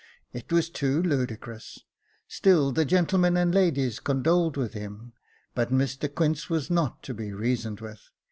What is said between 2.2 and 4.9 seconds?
Still the gentlemen and ladies condoled with